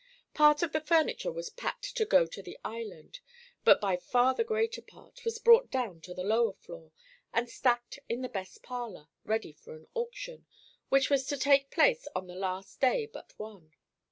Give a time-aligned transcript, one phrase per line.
[0.33, 3.19] Part of the furniture was packed to go to the Island,
[3.63, 6.91] but by far the greater part was brought down to the lower floor,
[7.31, 10.47] and stacked in the best parlor, ready for an auction,
[10.89, 13.73] which was to take place on the last day but one.